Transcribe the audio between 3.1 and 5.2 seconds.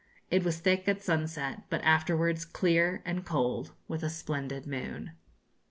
cold, with a splendid moon.